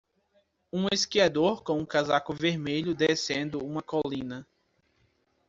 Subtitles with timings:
[0.73, 4.47] Um esquiador com um casaco vermelho descendo uma colina.